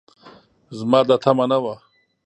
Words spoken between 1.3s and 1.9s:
نه وه